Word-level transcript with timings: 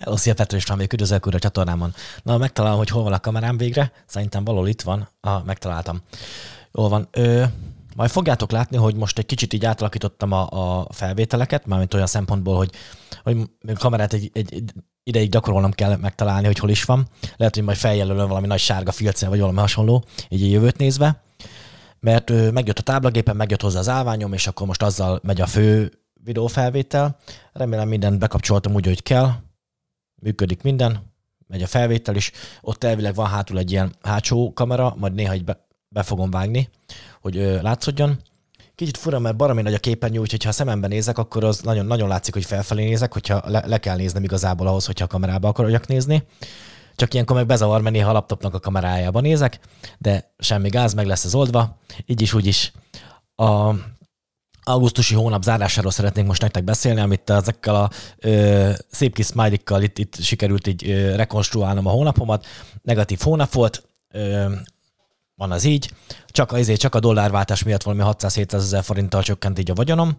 Hello, 0.00 0.16
szia 0.16 0.34
Petro 0.34 0.56
István, 0.56 0.78
még 0.78 0.92
üdvözlök 0.92 1.26
a 1.26 1.38
csatornámon. 1.38 1.94
Na, 2.22 2.38
megtalálom, 2.38 2.78
hogy 2.78 2.88
hol 2.88 3.02
van 3.02 3.12
a 3.12 3.20
kamerám 3.20 3.56
végre. 3.56 3.92
Szerintem 4.06 4.44
valahol 4.44 4.68
itt 4.68 4.82
van. 4.82 5.08
Ah, 5.20 5.44
megtaláltam. 5.44 6.00
Jól 6.72 6.88
van. 6.88 7.08
Ö, 7.10 7.44
majd 7.96 8.10
fogjátok 8.10 8.50
látni, 8.50 8.76
hogy 8.76 8.94
most 8.94 9.18
egy 9.18 9.26
kicsit 9.26 9.52
így 9.52 9.64
átalakítottam 9.64 10.32
a, 10.32 10.46
a 10.50 10.86
felvételeket, 10.92 11.66
mármint 11.66 11.94
olyan 11.94 12.06
szempontból, 12.06 12.56
hogy, 12.56 12.70
hogy 13.22 13.36
kamerát 13.78 14.12
egy, 14.12 14.30
egy 14.32 14.62
ideig 15.02 15.30
gyakorolnom 15.30 15.70
kell 15.70 15.96
megtalálni, 15.96 16.46
hogy 16.46 16.58
hol 16.58 16.70
is 16.70 16.84
van. 16.84 17.08
Lehet, 17.36 17.54
hogy 17.54 17.64
majd 17.64 17.78
feljelölöm 17.78 18.28
valami 18.28 18.46
nagy 18.46 18.60
sárga 18.60 18.92
filccel, 18.92 19.28
vagy 19.28 19.40
valami 19.40 19.58
hasonló, 19.58 20.04
így 20.28 20.42
a 20.42 20.46
jövőt 20.46 20.78
nézve. 20.78 21.22
Mert 21.98 22.30
ö, 22.30 22.50
megjött 22.50 22.78
a 22.78 22.82
táblagépen, 22.82 23.36
megjött 23.36 23.62
hozzá 23.62 23.78
az 23.78 23.88
állványom, 23.88 24.32
és 24.32 24.46
akkor 24.46 24.66
most 24.66 24.82
azzal 24.82 25.20
megy 25.22 25.40
a 25.40 25.46
fő 25.46 25.92
videófelvétel. 26.24 27.16
Remélem 27.52 27.88
mindent 27.88 28.18
bekapcsoltam 28.18 28.74
úgy, 28.74 28.86
hogy 28.86 29.02
kell 29.02 29.32
működik 30.20 30.62
minden, 30.62 31.02
megy 31.46 31.62
a 31.62 31.66
felvétel 31.66 32.16
is, 32.16 32.32
ott 32.60 32.84
elvileg 32.84 33.14
van 33.14 33.26
hátul 33.26 33.58
egy 33.58 33.70
ilyen 33.70 33.94
hátsó 34.02 34.52
kamera, 34.52 34.94
majd 34.98 35.14
néha 35.14 35.34
így 35.34 35.44
be, 35.44 35.66
be 35.88 36.02
fogom 36.02 36.30
vágni, 36.30 36.68
hogy 37.20 37.36
ö, 37.36 37.62
látszódjon. 37.62 38.18
Kicsit 38.74 38.96
fura, 38.96 39.18
mert 39.18 39.36
baromi 39.36 39.62
nagy 39.62 39.74
a 39.74 39.78
képernyő, 39.78 40.18
úgyhogy 40.18 40.44
ha 40.44 40.52
szememben 40.52 40.90
nézek, 40.90 41.18
akkor 41.18 41.44
az 41.44 41.60
nagyon, 41.60 41.86
nagyon 41.86 42.08
látszik, 42.08 42.34
hogy 42.34 42.44
felfelé 42.44 42.84
nézek, 42.84 43.12
hogyha 43.12 43.42
le, 43.46 43.62
le 43.66 43.78
kell 43.78 43.96
néznem 43.96 44.24
igazából 44.24 44.66
ahhoz, 44.66 44.86
hogyha 44.86 45.04
a 45.04 45.08
kamerába 45.08 45.48
akarok 45.48 45.86
nézni. 45.86 46.22
Csak 46.96 47.12
ilyenkor 47.12 47.36
meg 47.36 47.46
bezavar, 47.46 47.80
mert 47.80 47.94
néha 47.94 48.10
a 48.10 48.12
laptopnak 48.12 48.54
a 48.54 48.60
kamerájába 48.60 49.20
nézek, 49.20 49.58
de 49.98 50.32
semmi 50.38 50.68
gáz, 50.68 50.94
meg 50.94 51.06
lesz 51.06 51.24
az 51.24 51.34
oldva. 51.34 51.78
Így 52.06 52.20
is, 52.20 52.34
úgy 52.34 52.46
is. 52.46 52.72
A 53.34 53.74
augusztusi 54.62 55.14
hónap 55.14 55.42
zárásáról 55.42 55.90
szeretnénk 55.90 56.26
most 56.26 56.42
nektek 56.42 56.64
beszélni, 56.64 57.00
amit 57.00 57.30
ezekkel 57.30 57.74
a 57.74 57.90
ö, 58.18 58.70
szép 58.90 59.14
kis 59.14 59.26
smiley 59.26 59.80
itt, 59.80 59.98
itt 59.98 60.22
sikerült 60.22 60.66
így 60.66 60.90
ö, 60.90 61.16
rekonstruálnom 61.16 61.86
a 61.86 61.90
hónapomat. 61.90 62.46
Negatív 62.82 63.18
hónap 63.20 63.52
volt, 63.52 63.82
ö, 64.10 64.44
van 65.34 65.52
az 65.52 65.64
így, 65.64 65.90
csak, 66.26 66.52
azért 66.52 66.80
csak 66.80 66.94
a 66.94 67.00
dollárváltás 67.00 67.62
miatt 67.62 67.82
valami 67.82 68.02
600-700 68.06 68.52
ezer 68.52 68.82
forinttal 68.82 69.22
csökkent 69.22 69.58
így 69.58 69.70
a 69.70 69.74
vagyonom. 69.74 70.16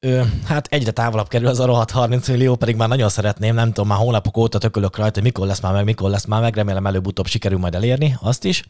Ö, 0.00 0.22
hát 0.44 0.66
egyre 0.70 0.90
távolabb 0.90 1.28
kerül 1.28 1.48
az 1.48 1.60
a 1.60 1.64
rohadt 1.64 1.90
30 1.90 2.28
millió, 2.28 2.54
pedig 2.54 2.76
már 2.76 2.88
nagyon 2.88 3.08
szeretném, 3.08 3.54
nem 3.54 3.72
tudom, 3.72 3.88
már 3.88 3.98
hónapok 3.98 4.36
óta 4.36 4.58
tökölök 4.58 4.96
rajta, 4.96 5.14
hogy 5.14 5.22
mikor 5.22 5.46
lesz 5.46 5.60
már 5.60 5.72
meg, 5.72 5.84
mikor 5.84 6.10
lesz 6.10 6.24
már 6.24 6.40
meg, 6.40 6.54
remélem 6.54 6.86
előbb-utóbb 6.86 7.26
sikerül 7.26 7.58
majd 7.58 7.74
elérni 7.74 8.16
azt 8.20 8.44
is. 8.44 8.64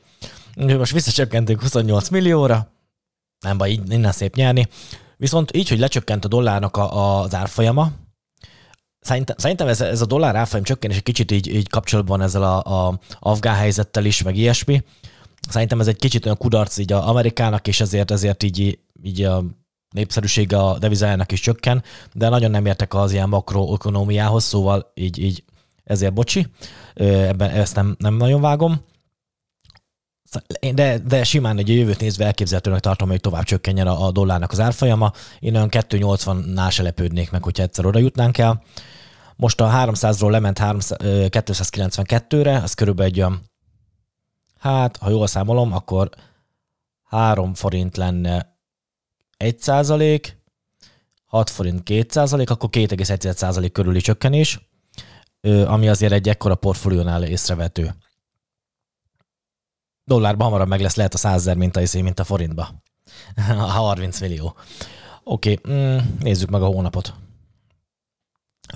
Most 0.54 0.92
visszacsökkentünk 0.92 1.60
28 1.60 2.08
millióra, 2.08 2.68
nem 3.40 3.58
baj, 3.58 3.70
így 3.70 3.92
innen 3.92 4.12
szép 4.12 4.34
nyerni. 4.34 4.68
Viszont 5.16 5.56
így, 5.56 5.68
hogy 5.68 5.78
lecsökkent 5.78 6.24
a 6.24 6.28
dollárnak 6.28 6.76
a, 6.76 7.20
az 7.20 7.34
árfolyama, 7.34 7.92
Szerintem, 9.00 9.68
ez, 9.68 9.80
ez 9.80 10.00
a 10.00 10.06
dollár 10.06 10.36
árfolyam 10.36 10.64
csökkenés 10.64 10.96
egy 10.96 11.02
kicsit 11.02 11.30
így, 11.30 11.54
így 11.54 11.68
kapcsolatban 11.68 12.22
ezzel 12.22 12.42
a, 12.42 12.86
a 12.88 12.98
afgán 13.18 13.54
helyzettel 13.54 14.04
is, 14.04 14.22
meg 14.22 14.36
ilyesmi. 14.36 14.82
Szerintem 15.48 15.80
ez 15.80 15.86
egy 15.86 15.96
kicsit 15.96 16.24
olyan 16.24 16.36
kudarc 16.36 16.76
így 16.76 16.92
a 16.92 17.08
Amerikának, 17.08 17.66
és 17.66 17.80
ezért, 17.80 18.10
ezért 18.10 18.42
így, 18.42 18.78
így 19.02 19.22
a 19.22 19.44
népszerűsége 19.90 20.58
a 20.58 20.78
devizájának 20.78 21.32
is 21.32 21.40
csökken, 21.40 21.82
de 22.12 22.28
nagyon 22.28 22.50
nem 22.50 22.66
értek 22.66 22.94
az 22.94 23.12
ilyen 23.12 23.28
makroökonómiához, 23.28 24.44
szóval 24.44 24.92
így, 24.94 25.18
így 25.18 25.44
ezért 25.84 26.12
bocsi, 26.12 26.46
ebben 26.94 27.50
ezt 27.50 27.74
nem, 27.74 27.96
nem 27.98 28.14
nagyon 28.14 28.40
vágom. 28.40 28.80
De, 30.74 30.98
de 30.98 31.24
simán 31.24 31.58
egy 31.58 31.68
jövőt 31.68 32.00
nézve 32.00 32.24
elképzelhetőnek 32.24 32.80
tartom, 32.80 33.08
hogy 33.08 33.20
tovább 33.20 33.44
csökkenjen 33.44 33.86
a, 33.86 34.06
a 34.06 34.10
dollárnak 34.10 34.50
az 34.50 34.60
árfolyama. 34.60 35.12
Én 35.38 35.54
olyan 35.54 35.68
280-nál 35.70 36.70
se 36.70 36.82
lepődnék 36.82 37.30
meg, 37.30 37.42
hogyha 37.42 37.62
egyszer 37.62 37.86
oda 37.86 37.98
jutnánk 37.98 38.38
el. 38.38 38.62
Most 39.36 39.60
a 39.60 39.70
300-ról 39.70 40.30
lement 40.30 40.58
292-re, 40.62 42.56
az 42.62 42.74
körülbelül 42.74 43.12
egy 43.12 43.18
olyan, 43.18 43.42
hát 44.58 44.96
ha 44.96 45.10
jól 45.10 45.26
számolom, 45.26 45.72
akkor 45.72 46.10
3 47.04 47.54
forint 47.54 47.96
lenne 47.96 48.58
1 49.36 49.58
százalék, 49.58 50.38
6 51.24 51.50
forint 51.50 51.82
2 51.82 52.06
százalék, 52.10 52.50
akkor 52.50 52.68
2,1 52.72 53.32
százalék 53.32 53.72
körüli 53.72 54.00
csökkenés, 54.00 54.70
ami 55.66 55.88
azért 55.88 56.12
egy 56.12 56.28
ekkora 56.28 56.54
portfóliónál 56.54 57.22
észrevető 57.22 57.94
dollárban 60.04 60.46
hamarabb 60.46 60.68
meg 60.68 60.80
lesz 60.80 60.96
lehet 60.96 61.14
a 61.14 61.18
100 61.18 61.34
ezer, 61.34 61.56
mint 61.56 61.76
a, 61.76 61.80
izé, 61.80 62.00
mint 62.00 62.20
a 62.20 62.24
forintba. 62.24 62.82
A 63.48 63.52
30 63.52 64.20
millió. 64.20 64.54
Oké, 65.24 65.58
okay, 65.62 65.74
mm, 65.76 65.98
nézzük 66.20 66.50
meg 66.50 66.62
a 66.62 66.66
hónapot. 66.66 67.14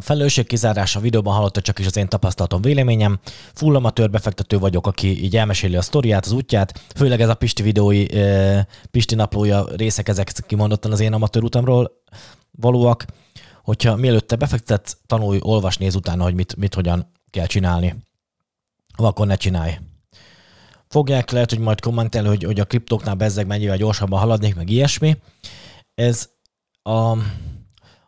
Felelősség 0.00 0.46
kizárás 0.46 0.96
a 0.96 1.00
videóban 1.00 1.34
hallotta 1.34 1.60
csak 1.60 1.78
is 1.78 1.86
az 1.86 1.96
én 1.96 2.08
tapasztalatom 2.08 2.60
véleményem. 2.60 3.18
Full 3.52 3.76
amatőr 3.76 4.10
befektető 4.10 4.58
vagyok, 4.58 4.86
aki 4.86 5.24
így 5.24 5.36
elmeséli 5.36 5.76
a 5.76 5.82
sztoriát, 5.82 6.24
az 6.24 6.32
útját. 6.32 6.80
Főleg 6.94 7.20
ez 7.20 7.28
a 7.28 7.34
Pisti 7.34 7.62
videói, 7.62 8.06
Pisti 8.90 9.14
naplója 9.14 9.66
részek, 9.76 10.08
ezek 10.08 10.32
kimondottan 10.46 10.92
az 10.92 11.00
én 11.00 11.12
amatőr 11.12 11.42
utamról 11.42 11.90
valóak. 12.50 13.04
Hogyha 13.62 13.96
mielőtt 13.96 14.26
te 14.26 14.36
befektetsz, 14.36 14.96
tanulj, 15.06 15.38
olvas, 15.42 15.76
néz 15.76 15.94
utána, 15.94 16.22
hogy 16.22 16.34
mit, 16.34 16.56
mit 16.56 16.74
hogyan 16.74 17.10
kell 17.30 17.46
csinálni. 17.46 17.96
Akkor 18.96 19.26
ne 19.26 19.34
csinálj 19.34 19.78
fogják, 20.88 21.30
lehet, 21.30 21.50
hogy 21.50 21.58
majd 21.58 21.80
kommentelni, 21.80 22.28
hogy, 22.28 22.42
hogy 22.42 22.60
a 22.60 22.64
kriptóknál 22.64 23.14
bezzeg 23.14 23.46
mennyivel 23.46 23.76
gyorsabban 23.76 24.18
haladnék, 24.18 24.54
meg 24.54 24.70
ilyesmi. 24.70 25.16
Ez 25.94 26.28
a, 26.82 27.16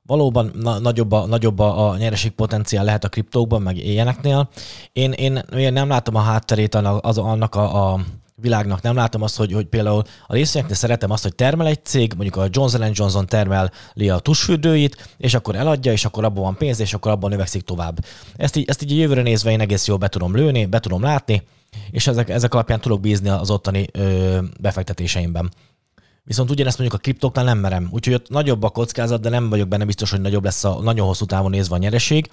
valóban 0.03 0.51
na, 0.55 0.79
nagyobb, 0.79 1.13
a, 1.13 1.27
nagyobb 1.27 1.59
a, 1.59 1.91
a 1.91 1.99
potenciál 2.37 2.85
lehet 2.85 3.05
a 3.05 3.09
kriptókban, 3.09 3.63
meg 3.63 3.77
ilyeneknél. 3.77 4.49
Én, 4.93 5.13
én, 5.13 5.43
én 5.57 5.73
nem 5.73 5.89
látom 5.89 6.15
a 6.15 6.21
hátterét 6.21 6.75
annak, 6.75 7.05
az, 7.05 7.19
annak 7.19 7.55
a, 7.55 7.93
a 7.93 8.01
világnak, 8.41 8.83
nem 8.83 8.95
látom 8.95 9.23
azt, 9.23 9.37
hogy, 9.37 9.53
hogy 9.53 9.67
például 9.67 10.03
a 10.27 10.33
részvényeknél 10.33 10.77
szeretem 10.77 11.11
azt, 11.11 11.23
hogy 11.23 11.35
termel 11.35 11.67
egy 11.67 11.85
cég, 11.85 12.13
mondjuk 12.17 12.37
a 12.37 12.49
Johnson 12.51 12.91
Johnson 12.93 13.27
termeli 13.27 14.09
a 14.09 14.19
tusfürdőit, 14.19 15.15
és 15.17 15.35
akkor 15.35 15.55
eladja, 15.57 15.93
és 15.93 16.05
akkor 16.05 16.25
abban 16.25 16.43
van 16.43 16.57
pénz, 16.57 16.81
és 16.81 16.95
akkor 16.95 17.11
abban 17.11 17.31
növekszik 17.31 17.63
tovább. 17.63 18.05
Ezt 18.37 18.57
így, 18.57 18.69
ezt 18.69 18.83
így 18.83 18.93
a 18.93 18.95
jövőre 18.95 19.23
nézve 19.23 19.51
én 19.51 19.61
egész 19.61 19.87
jól 19.87 19.97
be 19.97 20.09
tudom 20.09 20.37
lőni, 20.37 20.67
be 20.67 20.81
tudom 20.81 21.03
látni, 21.03 21.43
és 21.91 22.07
ezek, 22.07 22.29
ezek 22.29 22.55
alapján 22.55 22.81
tudok 22.81 23.01
bízni 23.01 23.29
az 23.29 23.51
ottani 23.51 23.87
ö, 23.93 24.39
befektetéseimben. 24.61 25.51
Viszont 26.25 26.51
ugyanezt 26.51 26.79
mondjuk 26.79 27.01
a 27.01 27.03
kriptoknál 27.03 27.45
nem 27.45 27.59
merem. 27.59 27.89
Úgyhogy 27.91 28.15
ott 28.15 28.29
nagyobb 28.29 28.63
a 28.63 28.69
kockázat, 28.69 29.21
de 29.21 29.29
nem 29.29 29.49
vagyok 29.49 29.69
benne 29.69 29.85
biztos, 29.85 30.11
hogy 30.11 30.21
nagyobb 30.21 30.45
lesz 30.45 30.65
a 30.65 30.81
nagyon 30.83 31.07
hosszú 31.07 31.25
távon 31.25 31.51
nézve 31.51 31.75
a 31.75 31.79
nyereség. 31.79 32.29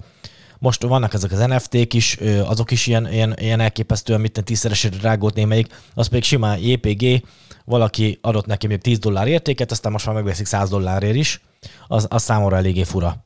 Most 0.58 0.82
vannak 0.82 1.14
ezek 1.14 1.32
az 1.32 1.38
NFT-k 1.38 1.94
is, 1.94 2.18
azok 2.44 2.70
is 2.70 2.86
ilyen, 2.86 3.12
ilyen, 3.12 3.34
ilyen 3.38 3.60
elképesztően, 3.60 4.20
mint 4.20 4.44
tízszeresére 4.44 4.96
drágult 4.96 5.34
némelyik, 5.34 5.74
az 5.94 6.06
pedig 6.06 6.24
simán 6.24 6.58
JPG, 6.58 7.24
valaki 7.64 8.18
adott 8.22 8.46
neki 8.46 8.66
még 8.66 8.80
10 8.80 8.98
dollár 8.98 9.26
értéket, 9.26 9.70
aztán 9.70 9.92
most 9.92 10.06
már 10.06 10.14
megveszik 10.14 10.46
100 10.46 10.68
dollárért 10.68 11.14
is, 11.14 11.40
az, 11.88 12.06
az 12.10 12.22
számomra 12.22 12.56
eléggé 12.56 12.82
fura 12.82 13.23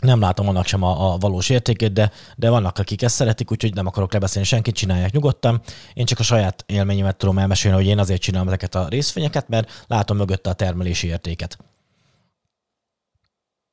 nem 0.00 0.20
látom 0.20 0.48
annak 0.48 0.66
sem 0.66 0.82
a, 0.82 1.12
a 1.12 1.16
valós 1.18 1.48
értékét, 1.48 1.92
de, 1.92 2.10
de 2.36 2.50
vannak, 2.50 2.78
akik 2.78 3.02
ezt 3.02 3.14
szeretik, 3.14 3.50
úgyhogy 3.50 3.74
nem 3.74 3.86
akarok 3.86 4.12
lebeszélni 4.12 4.46
senkit, 4.46 4.74
csinálják 4.74 5.12
nyugodtan. 5.12 5.60
Én 5.94 6.04
csak 6.04 6.18
a 6.18 6.22
saját 6.22 6.64
élményemet 6.66 7.16
tudom 7.16 7.38
elmesélni, 7.38 7.76
hogy 7.76 7.86
én 7.86 7.98
azért 7.98 8.20
csinálom 8.20 8.46
ezeket 8.46 8.74
a 8.74 8.88
részvényeket, 8.88 9.48
mert 9.48 9.84
látom 9.86 10.16
mögötte 10.16 10.50
a 10.50 10.52
termelési 10.52 11.06
értéket. 11.06 11.58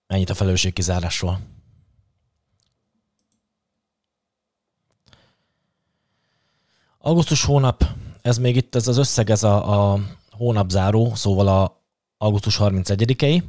Ennyit 0.08 0.30
a 0.30 0.34
felelősségkizárásról. 0.34 1.40
Augusztus 7.00 7.44
hónap, 7.44 7.84
ez 8.22 8.38
még 8.38 8.56
itt 8.56 8.76
ez 8.76 8.88
az 8.88 8.98
összeg, 8.98 9.30
ez 9.30 9.44
a, 9.44 9.92
a 9.92 10.00
hónapzáró, 10.32 11.16
szóval 11.16 11.48
a 11.48 11.82
augusztus 12.18 12.58
31-i, 12.60 13.44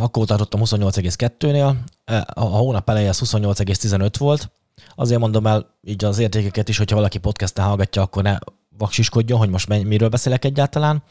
akkor 0.00 0.26
tartottam 0.26 0.60
28,2-nél, 0.60 1.74
e, 2.04 2.26
a 2.34 2.40
hónap 2.40 2.88
eleje 2.88 3.08
az 3.08 3.18
28,15 3.18 4.14
volt. 4.18 4.50
Azért 4.94 5.20
mondom 5.20 5.46
el 5.46 5.74
így 5.82 6.04
az 6.04 6.18
értékeket 6.18 6.68
is, 6.68 6.78
hogyha 6.78 6.96
valaki 6.96 7.18
podcasten 7.18 7.64
hallgatja, 7.64 8.02
akkor 8.02 8.22
ne 8.22 8.38
vaksiskodjon, 8.78 9.38
hogy 9.38 9.48
most 9.48 9.68
miről 9.68 10.08
beszélek 10.08 10.44
egyáltalán. 10.44 11.02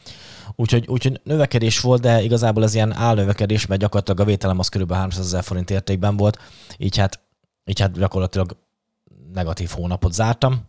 Úgyhogy, 0.56 0.86
úgyhogy 0.88 1.20
növekedés 1.24 1.80
volt, 1.80 2.00
de 2.00 2.22
igazából 2.22 2.62
ez 2.62 2.74
ilyen 2.74 2.92
álnövekedés, 2.92 3.66
mert 3.66 3.80
gyakorlatilag 3.80 4.20
a 4.20 4.24
vételem 4.24 4.58
az 4.58 4.68
kb. 4.68 4.92
300 4.92 5.24
ezer 5.24 5.42
forint 5.42 5.70
értékben 5.70 6.16
volt, 6.16 6.38
így 6.76 6.96
hát, 6.96 7.20
így 7.64 7.80
hát 7.80 7.98
gyakorlatilag 7.98 8.56
negatív 9.32 9.70
hónapot 9.70 10.12
zártam. 10.12 10.60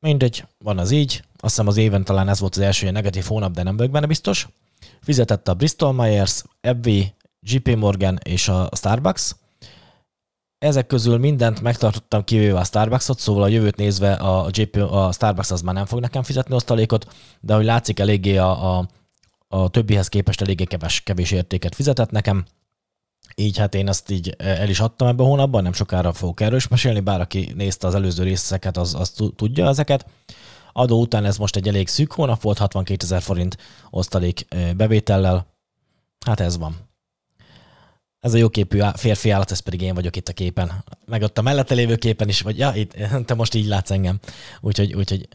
Mindegy, 0.00 0.44
van 0.58 0.78
az 0.78 0.90
így. 0.90 1.12
Azt 1.12 1.54
hiszem 1.54 1.66
az 1.66 1.76
éven 1.76 2.04
talán 2.04 2.28
ez 2.28 2.40
volt 2.40 2.56
az 2.56 2.62
első 2.62 2.82
ilyen 2.82 2.94
negatív 2.94 3.24
hónap, 3.24 3.52
de 3.52 3.62
nem 3.62 3.76
vagyok 3.76 3.92
benne 3.92 4.06
biztos. 4.06 4.48
Fizetett 5.00 5.48
a 5.48 5.54
Bristol 5.54 5.92
Myers, 5.92 6.42
FV, 6.60 6.88
JP 7.40 7.76
Morgan 7.76 8.18
és 8.22 8.48
a 8.48 8.68
Starbucks. 8.76 9.34
Ezek 10.58 10.86
közül 10.86 11.18
mindent 11.18 11.60
megtartottam 11.60 12.24
kivéve 12.24 12.58
a 12.58 12.64
Starbucksot, 12.64 13.18
szóval 13.18 13.42
a 13.42 13.48
jövőt 13.48 13.76
nézve 13.76 14.12
a, 14.12 14.48
JP, 14.50 14.76
a 14.76 15.12
Starbucks 15.12 15.50
az 15.50 15.60
már 15.60 15.74
nem 15.74 15.86
fog 15.86 16.00
nekem 16.00 16.22
fizetni 16.22 16.54
osztalékot, 16.54 17.14
de 17.40 17.52
ahogy 17.52 17.64
látszik 17.64 17.98
eléggé 17.98 18.36
a, 18.36 18.78
a, 18.78 18.88
a 19.48 19.68
többihez 19.68 20.08
képest 20.08 20.40
eléggé 20.40 20.64
kevés, 20.64 21.00
kevés 21.00 21.30
értéket 21.30 21.74
fizetett 21.74 22.10
nekem. 22.10 22.44
így 23.34 23.58
hát 23.58 23.74
én 23.74 23.88
azt 23.88 24.10
így 24.10 24.34
el 24.38 24.68
is 24.68 24.80
adtam 24.80 25.08
ebben 25.08 25.26
a 25.26 25.28
hónapban, 25.28 25.62
nem 25.62 25.72
sokára 25.72 26.12
fogok 26.12 26.40
erről 26.40 26.56
is 26.56 26.68
mesélni, 26.68 27.00
bár 27.00 27.20
aki 27.20 27.52
nézte 27.56 27.86
az 27.86 27.94
előző 27.94 28.22
részeket, 28.22 28.76
az, 28.76 28.94
az 28.94 29.32
tudja 29.36 29.68
ezeket. 29.68 30.06
Adó 30.76 31.00
után 31.00 31.24
ez 31.24 31.36
most 31.36 31.56
egy 31.56 31.68
elég 31.68 31.88
szűk 31.88 32.12
hónap 32.12 32.42
volt, 32.42 32.58
62 32.58 33.04
ezer 33.04 33.22
forint 33.22 33.56
osztalék 33.90 34.46
bevétellel. 34.76 35.46
Hát 36.26 36.40
ez 36.40 36.58
van. 36.58 36.76
Ez 38.20 38.34
a 38.34 38.36
jóképű 38.36 38.80
férfi 38.94 39.30
állat, 39.30 39.50
ez 39.50 39.58
pedig 39.58 39.80
én 39.80 39.94
vagyok 39.94 40.16
itt 40.16 40.28
a 40.28 40.32
képen. 40.32 40.84
Meg 41.06 41.22
ott 41.22 41.38
a 41.38 41.42
mellette 41.42 41.74
lévő 41.74 41.96
képen 41.96 42.28
is, 42.28 42.40
vagy 42.40 42.58
ja, 42.58 42.72
itt, 42.74 42.96
te 43.26 43.34
most 43.34 43.54
így 43.54 43.66
látsz 43.66 43.90
engem. 43.90 44.18
Úgyhogy, 44.60 44.94
úgyhogy 44.94 45.28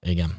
igen. 0.00 0.34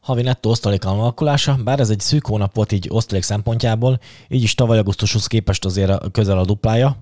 Havi 0.00 0.22
nettó 0.22 0.50
osztalék 0.50 0.84
alakulása, 0.84 1.56
bár 1.64 1.80
ez 1.80 1.90
egy 1.90 2.00
szűk 2.00 2.26
hónap 2.26 2.54
volt 2.54 2.72
így 2.72 2.86
osztalék 2.90 3.22
szempontjából, 3.22 4.00
így 4.28 4.42
is 4.42 4.54
tavaly 4.54 4.78
augusztushoz 4.78 5.26
képest 5.26 5.64
azért 5.64 6.10
közel 6.10 6.38
a 6.38 6.44
duplája 6.44 6.96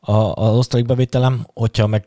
a, 0.00 0.12
az 0.12 0.56
osztalékbevételem, 0.56 1.46
hogyha 1.54 1.86
meg 1.86 2.06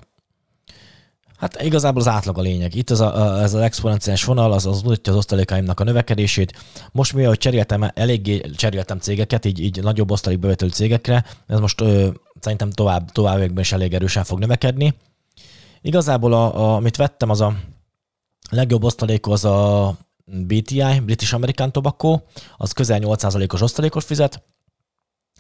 Hát 1.44 1.62
igazából 1.62 2.02
az 2.02 2.08
átlag 2.08 2.38
a 2.38 2.42
lényeg. 2.42 2.76
Itt 2.76 2.90
ez, 2.90 3.00
a, 3.00 3.42
ez 3.42 3.54
az 3.54 3.62
exponenciális 3.62 4.24
vonal, 4.24 4.52
az, 4.52 4.66
az 4.66 4.82
mutatja 4.82 5.12
az 5.12 5.18
osztalékaimnak 5.18 5.80
a 5.80 5.84
növekedését. 5.84 6.64
Most 6.92 7.14
mi, 7.14 7.24
hogy 7.24 7.38
cseréltem, 7.38 7.92
eléggé 7.94 8.42
cseréltem 8.56 9.00
cégeket, 9.00 9.46
így, 9.46 9.60
így 9.60 9.82
nagyobb 9.82 10.12
osztalékbevételű 10.12 10.72
cégekre, 10.72 11.26
ez 11.48 11.60
most 11.60 11.82
ö, 11.82 12.10
szerintem 12.40 12.70
tovább, 12.70 13.12
továbbiakban 13.12 13.60
is 13.60 13.72
elég 13.72 13.94
erősen 13.94 14.24
fog 14.24 14.40
növekedni. 14.40 14.94
Igazából, 15.82 16.34
a, 16.34 16.60
a, 16.60 16.76
amit 16.76 16.96
vettem, 16.96 17.30
az 17.30 17.42
a 17.42 17.56
legjobb 18.50 18.84
osztalék 18.84 19.28
az 19.28 19.46
a 19.46 19.96
BTI, 20.26 21.00
British 21.06 21.34
American 21.34 21.72
Tobacco, 21.72 22.20
az 22.58 22.72
közel 22.72 23.00
8%-os 23.02 23.62
osztalékos 23.62 24.06
fizet, 24.06 24.44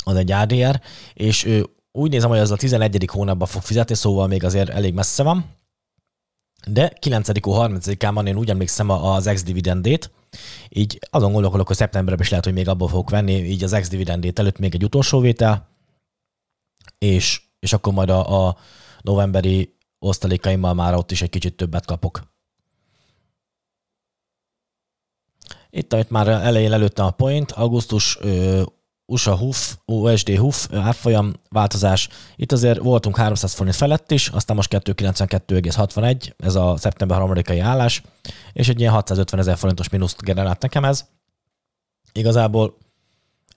az 0.03 0.15
egy 0.15 0.31
ADR, 0.31 0.81
és 1.13 1.45
ő 1.45 1.69
úgy 1.91 2.11
nézem, 2.11 2.29
hogy 2.29 2.39
az 2.39 2.51
a 2.51 2.55
11. 2.55 3.09
hónapban 3.11 3.47
fog 3.47 3.61
fizetni, 3.61 3.95
szóval 3.95 4.27
még 4.27 4.43
azért 4.43 4.69
elég 4.69 4.93
messze 4.93 5.23
van. 5.23 5.61
De 6.67 6.89
9. 6.89 7.29
30-án 7.33 8.11
van, 8.13 8.27
én 8.27 8.37
úgy 8.37 8.49
emlékszem 8.49 8.89
az 8.89 9.27
ex-dividendét, 9.27 10.11
így 10.69 10.99
azon 11.09 11.31
gondolkodok, 11.31 11.67
hogy 11.67 11.75
szeptemberben 11.75 12.23
is 12.23 12.29
lehet, 12.29 12.45
hogy 12.45 12.53
még 12.53 12.67
abból 12.67 12.87
fogok 12.87 13.09
venni, 13.09 13.33
így 13.33 13.63
az 13.63 13.73
ex-dividendét 13.73 14.39
előtt 14.39 14.57
még 14.57 14.75
egy 14.75 14.83
utolsó 14.83 15.19
vétel, 15.19 15.69
és, 16.97 17.41
és 17.59 17.73
akkor 17.73 17.93
majd 17.93 18.09
a, 18.09 18.47
a 18.47 18.57
novemberi 19.01 19.75
osztalékaimmal 19.99 20.73
már 20.73 20.95
ott 20.95 21.11
is 21.11 21.21
egy 21.21 21.29
kicsit 21.29 21.55
többet 21.55 21.85
kapok. 21.85 22.31
Itt, 25.69 25.93
amit 25.93 26.09
már 26.09 26.27
elején 26.27 26.71
előttem 26.71 27.05
a 27.05 27.11
point, 27.11 27.51
augusztus 27.51 28.17
USA 29.13 29.35
HUF, 29.35 29.77
USD 29.85 30.37
HUF 30.37 30.67
árfolyam 30.73 31.33
változás. 31.49 32.09
Itt 32.35 32.51
azért 32.51 32.79
voltunk 32.79 33.17
300 33.17 33.53
forint 33.53 33.75
felett 33.75 34.11
is, 34.11 34.27
aztán 34.27 34.55
most 34.55 34.81
292,61, 34.85 36.31
ez 36.37 36.55
a 36.55 36.77
szeptember 36.77 37.17
3-ai 37.21 37.59
állás, 37.63 38.01
és 38.53 38.69
egy 38.69 38.79
ilyen 38.79 38.93
650 38.93 39.39
ezer 39.39 39.57
forintos 39.57 39.89
mínuszt 39.89 40.21
generált 40.21 40.61
nekem 40.61 40.83
ez. 40.83 41.05
Igazából 42.11 42.77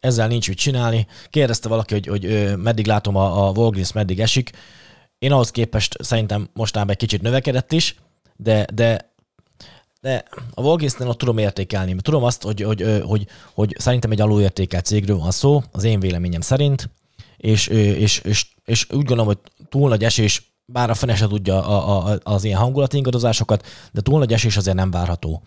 ezzel 0.01 0.29
nincs 0.29 0.49
mit 0.49 0.59
csinálni. 0.59 1.07
Kérdezte 1.31 1.69
valaki, 1.69 1.95
hogy, 1.95 2.07
hogy 2.07 2.53
meddig 2.57 2.87
látom 2.87 3.17
a, 3.17 3.49
a 3.49 3.51
Walgreens, 3.51 3.93
meddig 3.93 4.21
esik. 4.21 4.51
Én 5.19 5.33
ahhoz 5.33 5.51
képest 5.51 5.97
szerintem 6.03 6.49
mostában 6.53 6.91
egy 6.91 6.97
kicsit 6.97 7.23
növekedett 7.23 7.73
is, 7.73 7.97
de, 8.37 8.67
de 8.75 9.15
de 10.07 10.25
a 10.55 10.61
Walgreens-nél 10.61 11.09
ott 11.09 11.19
tudom 11.19 11.39
értékelni. 11.39 11.95
Tudom 11.95 12.25
azt, 12.25 12.43
hogy, 12.43 12.61
hogy, 12.63 13.03
hogy, 13.05 13.27
hogy, 13.55 13.75
szerintem 13.79 14.11
egy 14.11 14.21
alulértékelt 14.21 14.85
cégről 14.85 15.19
van 15.19 15.31
szó, 15.31 15.63
az 15.73 15.85
én 15.85 16.01
véleményem 16.01 16.41
szerint, 16.41 16.91
és, 17.37 17.67
és, 17.67 18.19
és, 18.19 18.47
és 18.65 18.87
úgy 18.91 19.05
gondolom, 19.05 19.27
hogy 19.27 19.39
túl 19.69 19.89
nagy 19.89 20.05
esés, 20.05 20.55
bár 20.65 20.91
a 20.91 20.95
fene 20.95 21.15
se 21.15 21.27
tudja 21.27 21.67
a, 21.67 22.09
a, 22.11 22.19
az 22.23 22.45
ilyen 22.45 22.59
hangulati 22.59 22.97
ingadozásokat, 22.97 23.67
de 23.93 24.01
túl 24.01 24.19
nagy 24.19 24.33
esés 24.33 24.57
azért 24.57 24.77
nem 24.77 24.91
várható. 24.91 25.43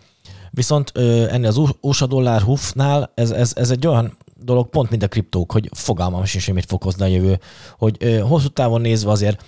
Viszont 0.50 0.92
ennél 1.30 1.48
az 1.48 1.60
USA 1.80 2.06
dollár 2.06 2.40
hufnál 2.40 3.12
ez, 3.14 3.30
ez, 3.30 3.52
ez 3.56 3.70
egy 3.70 3.86
olyan 3.86 4.16
dolog, 4.34 4.68
pont 4.68 4.90
mint 4.90 5.02
a 5.02 5.08
kriptók, 5.08 5.52
hogy 5.52 5.68
fogalmam 5.72 6.24
sincs, 6.24 6.44
hogy 6.44 6.54
mit 6.54 6.68
fog 6.68 6.82
hozni 6.82 7.02
a 7.02 7.06
jövő, 7.06 7.40
hogy 7.78 8.20
hosszú 8.28 8.48
távon 8.48 8.80
nézve 8.80 9.10
azért 9.10 9.44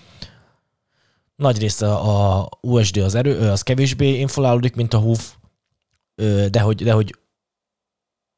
nagy 1.36 1.58
része 1.58 1.94
a 1.94 2.48
USD 2.60 2.96
az 2.96 3.14
erő, 3.14 3.50
az 3.50 3.62
kevésbé 3.62 4.18
inflálódik, 4.18 4.74
mint 4.74 4.94
a 4.94 4.98
HUF, 4.98 5.34
de 6.50 6.60
hogy, 6.60 6.84
de 6.84 6.92
hogy 6.92 7.14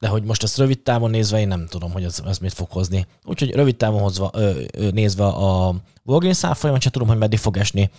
de 0.04 0.10
hogy 0.10 0.24
most 0.24 0.42
ezt 0.42 0.58
rövid 0.58 0.80
távon 0.80 1.10
nézve, 1.10 1.40
én 1.40 1.48
nem 1.48 1.66
tudom, 1.66 1.92
hogy 1.92 2.04
ez, 2.04 2.22
ez 2.26 2.38
mit 2.38 2.52
fog 2.52 2.70
hozni. 2.70 3.06
Úgyhogy 3.24 3.50
rövid 3.50 3.76
távon 3.76 4.00
hozva, 4.00 4.30
ö, 4.34 4.62
ö, 4.72 4.90
nézve 4.90 5.24
a 5.26 5.74
Walgreens 6.04 6.44
árfolyamat 6.44 6.82
sem 6.82 6.92
tudom, 6.92 7.08
hogy 7.08 7.18
meddig 7.18 7.38
fog 7.38 7.56
esni, 7.56 7.90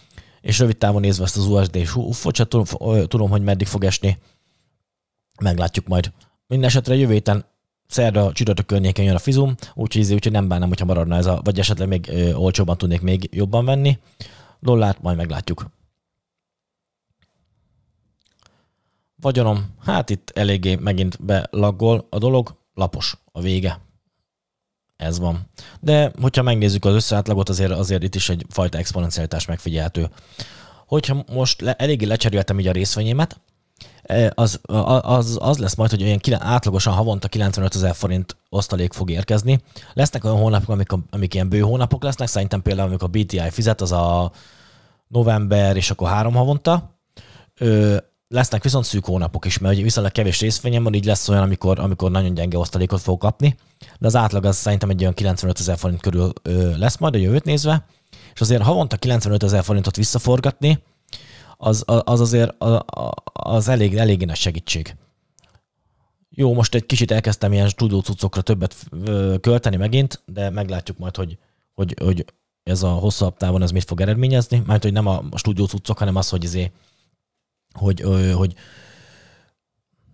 és 0.42 0.60
rövid 0.60 0.78
távon 0.78 1.02
nézve 1.02 1.24
ezt 1.24 1.38
az 1.38 1.46
USD 1.48 1.76
és 1.76 1.90
HUF-ot 1.90 2.36
sem 2.36 2.48
tudom, 2.48 2.66
tudom, 3.08 3.30
hogy 3.30 3.42
meddig 3.42 3.68
fog 3.68 3.84
esni. 3.84 4.18
Meglátjuk 5.42 5.88
majd. 5.88 6.12
Minden 6.48 6.70
esetre 6.70 6.96
jövő 6.96 7.14
héten 7.14 7.46
szerda, 7.88 8.32
csütörtök 8.32 8.66
környéken 8.66 9.06
jön 9.06 9.16
a 9.16 9.20
fizum, 9.20 9.56
úgyhogy, 9.74 10.14
úgyhogy 10.14 10.32
nem 10.32 10.48
bánnám, 10.48 10.68
hogyha 10.68 10.86
maradna 10.86 11.16
ez 11.16 11.26
a, 11.26 11.42
vagy 11.44 11.60
esetleg 11.60 11.88
még 11.88 12.08
ö, 12.10 12.34
olcsóban 12.34 12.78
tudnék 12.78 13.02
még 13.02 13.30
jobban 13.32 13.66
venni 13.66 14.00
dollárt, 14.60 15.02
majd 15.02 15.18
meglátjuk. 15.18 15.66
Vagyonom, 19.16 19.76
hát 19.82 20.10
itt 20.10 20.30
eléggé 20.30 20.76
megint 20.76 21.24
belaggol 21.24 22.08
a 22.10 22.18
dolog, 22.18 22.56
lapos 22.74 23.18
a 23.32 23.42
vége. 23.42 23.80
Ez 24.96 25.20
van. 25.20 25.50
De 25.80 26.12
hogyha 26.22 26.42
megnézzük 26.42 26.86
az 26.86 26.94
összeátlagot, 26.94 27.50
azért, 27.50 27.72
azért 27.72 28.04
itt 28.04 28.16
is 28.16 28.30
egy 28.30 28.46
fajta 28.50 28.78
exponencialitás 28.78 29.46
megfigyelhető. 29.46 30.10
Hogyha 30.88 31.24
most 31.32 31.62
le, 31.62 31.74
eléggé 31.74 32.06
lecseréltem 32.06 32.60
így 32.60 32.68
a 32.68 32.72
részvényémet, 32.72 33.40
az, 34.34 34.60
az, 35.02 35.38
az 35.42 35.58
lesz 35.58 35.76
majd, 35.76 35.90
hogy 35.90 36.04
olyan 36.04 36.20
átlagosan 36.40 36.94
havonta 36.94 37.28
95 37.28 37.76
ezer 37.76 37.96
forint 37.96 38.38
osztalék 38.50 38.94
fog 38.94 39.10
érkezni. 39.10 39.62
Lesznek 39.94 40.24
olyan 40.24 40.38
hónapok, 40.38 40.70
amik, 40.70 40.92
amik 41.10 41.34
ilyen 41.34 41.50
bő 41.50 41.60
hónapok 41.60 42.04
lesznek, 42.04 42.28
szerintem 42.28 42.62
például, 42.62 42.88
amikor 42.88 43.08
a 43.08 43.20
BTI 43.20 43.50
fizet, 43.50 43.82
az 43.82 43.92
a 43.92 44.32
november, 45.08 45.76
és 45.76 45.92
akkor 45.92 46.10
három 46.10 46.34
havonta. 46.34 46.98
Ö, 47.58 47.98
lesznek 48.28 48.64
viszont 48.64 48.86
szűk 48.86 49.06
hónapok 49.06 49.46
is, 49.46 49.58
mert 49.58 49.82
viszonylag 49.82 50.12
kevés 50.12 50.40
részvényem 50.40 50.84
van, 50.84 50.94
így 50.94 51.06
lesz 51.06 51.30
olyan, 51.30 51.44
amikor, 51.44 51.80
amikor 51.80 52.12
nagyon 52.12 52.34
gyenge 52.34 52.58
osztalékot 52.58 53.02
fog 53.02 53.20
kapni, 53.20 53.56
de 54.00 54.08
az 54.08 54.16
átlag 54.16 54.46
az 54.46 54.56
szerintem 54.56 54.90
egy 54.90 55.02
olyan 55.02 55.14
95 55.14 55.60
ezer 55.60 55.78
forint 55.78 56.02
körül 56.02 56.34
ö, 56.42 56.78
lesz 56.78 56.98
majd 56.98 57.16
a 57.16 57.18
jövőt 57.18 57.44
nézve, 57.44 57.86
és 58.34 58.42
azért 58.42 58.62
havonta 58.62 58.98
95 58.98 59.44
ezer 59.44 59.64
forintot 59.64 59.96
visszaforgatni, 59.96 60.84
az, 61.58 61.84
az 61.86 62.20
azért 62.20 62.64
az 63.34 63.68
elég, 63.68 63.96
elég 63.98 64.26
nagy 64.26 64.36
segítség. 64.36 64.96
Jó, 66.30 66.54
most 66.54 66.76
egy 66.76 66.86
kicsit 66.86 67.12
elkezdtem 67.12 67.54
ilyen 67.54 67.68
stúdiócuccokra 67.68 68.42
többet 68.42 68.76
költeni 69.42 69.76
megint, 69.76 70.22
de 70.26 70.50
meglátjuk 70.50 70.98
majd, 70.98 71.16
hogy, 71.16 71.38
hogy, 71.74 71.96
hogy 72.04 72.26
ez 72.64 72.84
a 72.84 72.90
hosszabb 72.90 73.38
távon 73.38 73.62
ez 73.62 73.72
mit 73.72 73.84
fog 73.84 74.02
eredményezni, 74.02 74.62
mert 74.66 74.84
hogy 74.84 74.92
nem 74.92 75.08
a 75.08 75.24
stúdió 75.36 75.68
hanem 75.86 76.16
az, 76.16 76.30
hogy 76.30 76.44
izé, 76.44 76.72
hogy, 77.74 78.02
hogy, 78.02 78.32
hogy 78.32 78.56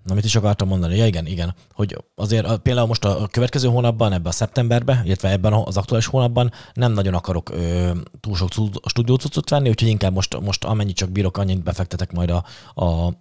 Na, 0.03 0.13
mit 0.13 0.25
is 0.25 0.35
akartam 0.35 0.67
mondani? 0.67 0.95
Ja, 0.95 1.05
igen, 1.05 1.25
igen. 1.25 1.55
Hogy 1.73 1.97
azért 2.15 2.57
például 2.57 2.87
most 2.87 3.05
a 3.05 3.27
következő 3.27 3.67
hónapban, 3.67 4.13
ebben 4.13 4.27
a 4.27 4.31
szeptemberben, 4.31 5.05
illetve 5.05 5.29
ebben 5.29 5.53
az 5.53 5.77
aktuális 5.77 6.05
hónapban 6.05 6.51
nem 6.73 6.91
nagyon 6.91 7.13
akarok 7.13 7.49
ö, 7.49 7.91
túl 8.19 8.35
sok 8.35 8.49
stúdiócuccot 8.85 9.49
venni, 9.49 9.69
úgyhogy 9.69 9.89
inkább 9.89 10.13
most, 10.13 10.39
most 10.39 10.63
amennyit 10.63 10.95
csak 10.95 11.09
bírok, 11.09 11.37
annyit 11.37 11.63
befektetek 11.63 12.11
majd 12.11 12.29
a, 12.29 12.45
a, 12.73 13.13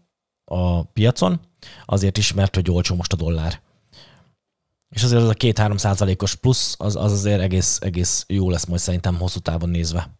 a 0.44 0.82
piacon, 0.82 1.40
azért 1.84 2.18
is, 2.18 2.32
mert 2.32 2.54
hogy 2.54 2.70
olcsó 2.70 2.94
most 2.94 3.12
a 3.12 3.16
dollár. 3.16 3.60
És 4.88 5.02
azért 5.02 5.22
az 5.22 5.28
a 5.28 5.34
két-három 5.34 5.76
százalékos 5.76 6.34
plusz, 6.34 6.74
az, 6.78 6.96
az 6.96 7.12
azért 7.12 7.40
egész, 7.40 7.78
egész 7.80 8.24
jó 8.28 8.50
lesz 8.50 8.64
majd 8.64 8.80
szerintem 8.80 9.18
hosszú 9.18 9.38
távon 9.38 9.68
nézve. 9.68 10.18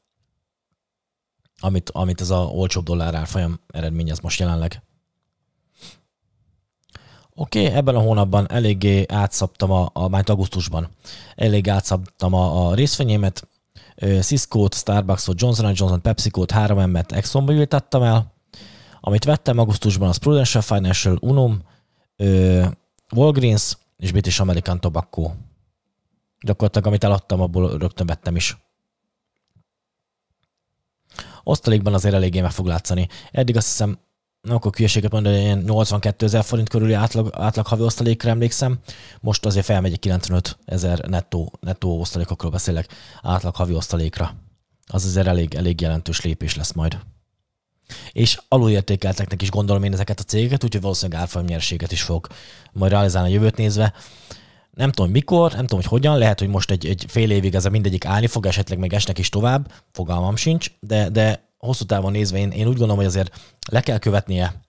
Amit, 1.60 1.90
amit 1.90 2.20
ez 2.20 2.30
a 2.30 2.38
olcsóbb 2.38 2.84
dollár 2.84 3.14
árfolyam 3.14 3.60
eredményez 3.66 4.20
most 4.20 4.38
jelenleg. 4.38 4.82
Oké, 7.40 7.66
okay, 7.66 7.76
ebben 7.76 7.94
a 7.94 8.00
hónapban 8.00 8.50
eléggé 8.50 9.04
átszabtam 9.08 9.70
a, 9.70 9.90
a 9.92 10.08
majd 10.08 10.28
augusztusban, 10.28 10.88
elég 11.34 11.68
átszabtam 11.68 12.34
a, 12.34 12.68
a 12.68 12.74
részvényémet, 12.74 13.48
Cisco-t, 14.20 14.74
Starbucks-ot, 14.74 15.40
Johnson 15.40 15.72
Johnson, 15.74 16.02
Pepsi-t, 16.02 16.34
3M-et 16.36 17.12
Exxonba 17.12 17.52
ültettem 17.52 18.02
el. 18.02 18.32
Amit 19.00 19.24
vettem 19.24 19.58
augusztusban, 19.58 20.08
az 20.08 20.16
Prudential 20.16 20.62
Financial, 20.62 21.18
Unum, 21.20 21.62
Walgreens, 23.14 23.78
és 23.96 24.10
British 24.10 24.40
American 24.40 24.80
Tobacco. 24.80 25.30
Gyakorlatilag, 26.40 26.86
amit 26.86 27.04
eladtam, 27.04 27.40
abból 27.40 27.78
rögtön 27.78 28.06
vettem 28.06 28.36
is. 28.36 28.58
Osztalékban 31.44 31.94
azért 31.94 32.14
eléggé 32.14 32.40
meg 32.40 32.50
fog 32.50 32.66
látszani. 32.66 33.08
Eddig 33.32 33.56
azt 33.56 33.66
hiszem 33.66 33.98
akkor 34.48 34.74
hülyeséget 34.74 35.12
mondani, 35.12 35.40
ilyen 35.40 35.58
82 35.58 36.26
ezer 36.26 36.44
forint 36.44 36.68
körüli 36.68 36.92
átlag, 36.92 37.30
átlag 37.32 37.66
havi 37.66 37.82
osztalékra 37.82 38.30
emlékszem. 38.30 38.78
Most 39.20 39.46
azért 39.46 39.64
felmegy 39.64 39.92
egy 39.92 39.98
95 39.98 40.58
ezer 40.64 40.98
nettó, 40.98 41.52
nettó 41.60 42.00
osztalékokról 42.00 42.50
beszélek 42.50 42.88
átlag 43.22 43.54
havi 43.54 43.74
osztalékra. 43.74 44.34
Az 44.86 45.04
azért 45.04 45.26
elég, 45.26 45.54
elég 45.54 45.80
jelentős 45.80 46.20
lépés 46.20 46.56
lesz 46.56 46.72
majd. 46.72 46.98
És 48.12 48.40
alulértékelteknek 48.48 49.42
is 49.42 49.50
gondolom 49.50 49.82
én 49.82 49.92
ezeket 49.92 50.20
a 50.20 50.22
cégeket, 50.22 50.64
úgyhogy 50.64 50.80
valószínűleg 50.80 51.20
árfolyam 51.20 51.46
nyereséget 51.46 51.92
is 51.92 52.02
fog 52.02 52.26
majd 52.72 52.92
realizálni 52.92 53.28
a 53.28 53.32
jövőt 53.32 53.56
nézve. 53.56 53.92
Nem 54.70 54.92
tudom 54.92 55.10
mikor, 55.10 55.52
nem 55.52 55.60
tudom, 55.60 55.78
hogy 55.78 55.90
hogyan, 55.90 56.18
lehet, 56.18 56.38
hogy 56.38 56.48
most 56.48 56.70
egy, 56.70 56.86
egy 56.86 57.04
fél 57.08 57.30
évig 57.30 57.54
ez 57.54 57.64
a 57.64 57.70
mindegyik 57.70 58.04
állni 58.04 58.26
fog, 58.26 58.46
esetleg 58.46 58.78
még 58.78 58.92
esnek 58.92 59.18
is 59.18 59.28
tovább, 59.28 59.72
fogalmam 59.92 60.36
sincs, 60.36 60.70
de, 60.80 61.08
de 61.08 61.49
hosszú 61.66 61.84
távon 61.84 62.12
nézve 62.12 62.38
én, 62.38 62.50
én 62.50 62.66
úgy 62.66 62.76
gondolom, 62.76 62.96
hogy 62.96 63.06
azért 63.06 63.40
le 63.70 63.80
kell 63.80 63.98
követnie 63.98 64.60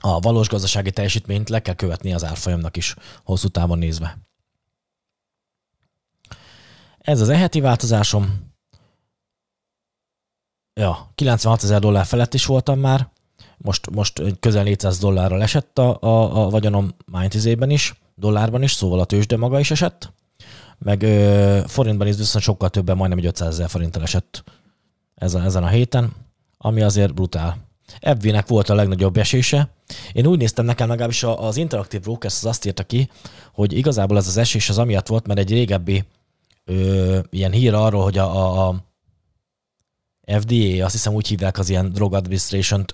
a 0.00 0.20
valós 0.20 0.48
gazdasági 0.48 0.90
teljesítményt, 0.90 1.48
le 1.48 1.62
kell 1.62 1.74
követni 1.74 2.14
az 2.14 2.24
árfolyamnak 2.24 2.76
is 2.76 2.94
hosszú 3.24 3.48
távon 3.48 3.78
nézve. 3.78 4.18
Ez 6.98 7.20
az 7.20 7.28
eheti 7.28 7.60
változásom. 7.60 8.52
Ja, 10.74 11.10
96 11.14 11.62
ezer 11.62 11.80
dollár 11.80 12.06
felett 12.06 12.34
is 12.34 12.46
voltam 12.46 12.78
már, 12.78 13.08
most, 13.56 13.90
most 13.90 14.22
közel 14.40 14.62
400 14.62 14.98
dollárral 14.98 15.42
esett 15.42 15.78
a, 15.78 16.02
a, 16.02 16.44
a 16.44 16.50
vagyonom 16.50 16.94
Mindizében 17.06 17.70
is, 17.70 17.94
dollárban 18.14 18.62
is, 18.62 18.72
szóval 18.72 19.00
a 19.00 19.04
tőzsde 19.04 19.36
maga 19.36 19.60
is 19.60 19.70
esett, 19.70 20.12
meg 20.78 21.02
ö, 21.02 21.60
forintban 21.66 22.06
is 22.06 22.16
viszont 22.16 22.44
sokkal 22.44 22.70
többen, 22.70 22.96
majdnem 22.96 23.18
egy 23.18 23.26
500 23.26 23.48
ezer 23.48 23.68
forinttal 23.68 24.02
esett 24.02 24.44
ezen, 25.24 25.42
ezen 25.42 25.62
a 25.62 25.68
héten, 25.68 26.12
ami 26.58 26.80
azért 26.80 27.14
brutál. 27.14 27.56
Ebvinek 28.00 28.46
volt 28.46 28.68
a 28.68 28.74
legnagyobb 28.74 29.16
esése. 29.16 29.68
Én 30.12 30.26
úgy 30.26 30.38
néztem 30.38 30.64
nekem 30.64 30.88
legalábbis 30.88 31.22
az 31.22 31.56
Interactive 31.56 32.02
Brokers 32.02 32.34
az 32.34 32.44
azt 32.44 32.66
írta 32.66 32.82
ki, 32.82 33.10
hogy 33.52 33.72
igazából 33.72 34.16
ez 34.16 34.26
az 34.26 34.36
esés 34.36 34.68
az 34.68 34.78
amiatt 34.78 35.06
volt, 35.06 35.26
mert 35.26 35.38
egy 35.38 35.50
régebbi 35.50 36.04
ö, 36.64 37.18
ilyen 37.30 37.52
hír 37.52 37.74
arról, 37.74 38.02
hogy 38.02 38.18
a, 38.18 38.68
a 38.68 38.84
FDA, 40.26 40.84
azt 40.84 40.92
hiszem 40.92 41.14
úgy 41.14 41.28
hívják 41.28 41.58
az 41.58 41.68
ilyen 41.68 41.92
drug 41.92 42.14
administration 42.14 42.84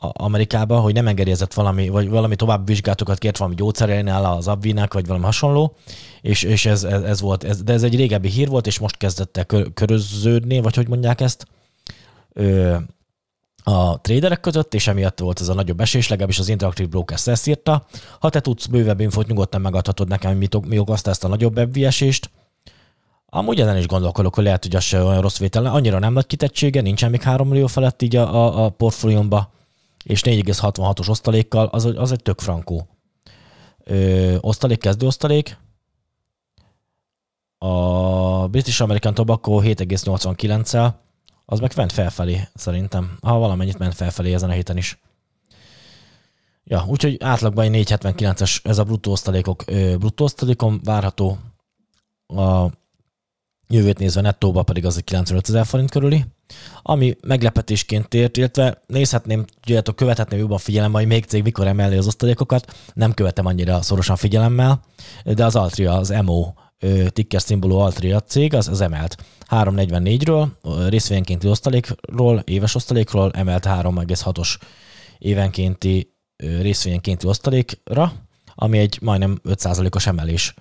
Amerikába, 0.00 0.80
hogy 0.80 0.94
nem 0.94 1.06
engedélyezett 1.06 1.54
valami, 1.54 1.88
vagy 1.88 2.08
valami 2.08 2.36
tovább 2.36 2.66
vizsgálatokat 2.66 3.18
kért 3.18 3.36
valami 3.36 3.56
gyógyszerénél 3.56 4.14
az 4.14 4.48
abvinek, 4.48 4.92
vagy 4.92 5.06
valami 5.06 5.24
hasonló, 5.24 5.74
és, 6.20 6.42
és 6.42 6.66
ez, 6.66 6.84
ez, 6.84 7.02
ez, 7.02 7.20
volt, 7.20 7.44
ez, 7.44 7.62
de 7.62 7.72
ez 7.72 7.82
egy 7.82 7.96
régebbi 7.96 8.28
hír 8.28 8.48
volt, 8.48 8.66
és 8.66 8.78
most 8.78 8.96
kezdett 8.96 9.36
el 9.36 9.44
kör, 9.44 9.72
köröződni, 9.74 10.60
vagy 10.60 10.74
hogy 10.74 10.88
mondják 10.88 11.20
ezt, 11.20 11.46
ö, 12.32 12.76
a 13.64 14.00
traderek 14.00 14.40
között, 14.40 14.74
és 14.74 14.86
emiatt 14.86 15.18
volt 15.18 15.40
ez 15.40 15.48
a 15.48 15.54
nagyobb 15.54 15.80
esés, 15.80 16.08
legalábbis 16.08 16.38
az 16.38 16.48
Interactive 16.48 16.88
Brokers 16.88 17.26
ezt 17.26 17.46
írta. 17.46 17.86
Ha 18.20 18.30
te 18.30 18.40
tudsz 18.40 18.66
bővebb 18.66 19.00
infót, 19.00 19.26
nyugodtan 19.26 19.60
megadhatod 19.60 20.08
nekem, 20.08 20.30
hogy 20.30 20.38
mi, 20.38 20.68
mi 20.68 20.78
okozta 20.78 21.10
ezt 21.10 21.24
a 21.24 21.28
nagyobb 21.28 21.76
esést. 21.76 22.30
Amúgy 23.26 23.60
ezen 23.60 23.76
is 23.76 23.86
gondolkodok, 23.86 24.34
hogy 24.34 24.44
lehet, 24.44 24.62
hogy 24.62 24.76
az 24.76 24.82
se 24.82 25.02
olyan 25.02 25.20
rossz 25.20 25.38
vétel. 25.38 25.66
Annyira 25.66 25.98
nem 25.98 26.12
nagy 26.12 26.26
kitettsége, 26.26 26.80
nincsen 26.80 27.10
még 27.10 27.22
3 27.22 27.48
millió 27.48 27.66
felett 27.66 28.02
így 28.02 28.16
a, 28.16 28.34
a, 28.34 28.64
a 28.64 28.68
és 30.08 30.20
4,66-os 30.24 31.08
osztalékkal, 31.08 31.66
az, 31.66 31.84
az 31.84 32.12
egy 32.12 32.22
tök 32.22 32.40
frankó. 32.40 32.88
Ö, 33.84 34.36
osztalék, 34.40 34.78
kezdő 34.78 35.06
osztalék. 35.06 35.58
A 37.58 38.48
British 38.48 38.82
American 38.82 39.14
Tobacco 39.14 39.60
7,89-el, 39.62 40.92
az 41.44 41.60
meg 41.60 41.72
ment 41.76 41.92
felfelé 41.92 42.40
szerintem. 42.54 43.18
Ha 43.20 43.38
valamennyit 43.38 43.78
ment 43.78 43.94
felfelé 43.94 44.34
ezen 44.34 44.50
a 44.50 44.52
héten 44.52 44.76
is. 44.76 45.00
Ja, 46.64 46.84
úgyhogy 46.86 47.16
átlagban 47.22 47.72
egy 47.72 47.86
479-es 47.88 48.64
ez 48.64 48.78
a 48.78 48.84
bruttó 48.84 49.10
osztalékok, 49.10 49.64
bruttó 49.98 50.24
osztalékon 50.24 50.80
várható. 50.84 51.38
A 52.26 52.66
jövőt 53.68 53.98
nézve 53.98 54.20
nettóba 54.20 54.62
pedig 54.62 54.86
az 54.86 54.96
egy 54.96 55.04
95 55.04 55.48
ezer 55.48 55.66
forint 55.66 55.90
körüli, 55.90 56.24
ami 56.82 57.16
meglepetésként 57.26 58.14
ért, 58.14 58.36
illetve 58.36 58.80
nézhetném, 58.86 59.44
tudjátok, 59.60 59.96
követhetném 59.96 60.38
jobban 60.38 60.58
figyelemmel, 60.58 61.00
hogy 61.00 61.08
még 61.08 61.24
cég 61.24 61.42
mikor 61.42 61.66
emelni 61.66 61.96
az 61.96 62.06
osztalékokat, 62.06 62.74
nem 62.94 63.14
követem 63.14 63.46
annyira 63.46 63.82
szorosan 63.82 64.16
figyelemmel, 64.16 64.80
de 65.24 65.44
az 65.44 65.56
Altria, 65.56 65.92
az 65.92 66.08
MO 66.08 66.52
ticker 67.08 67.42
szimbolú 67.42 67.76
Altria 67.76 68.20
cég, 68.20 68.54
az, 68.54 68.68
az 68.68 68.80
emelt 68.80 69.16
344-ről, 69.50 70.46
részvényenkénti 70.88 71.48
osztalékról, 71.48 72.42
éves 72.44 72.74
osztalékról 72.74 73.30
emelt 73.30 73.66
3,6-os 73.66 74.56
évenkénti 75.18 76.16
részvényenkénti 76.36 77.26
osztalékra, 77.26 78.12
ami 78.54 78.78
egy 78.78 78.98
majdnem 79.00 79.40
5%-os 79.44 80.06
emelés 80.06 80.54